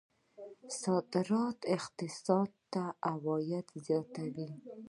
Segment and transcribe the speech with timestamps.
[0.81, 4.49] صادرات اقتصاد ته عاید زیاتوي.